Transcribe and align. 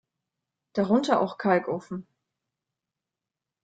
Darunter 0.73 1.21
auch 1.21 1.37
Kalkofen. 1.37 2.07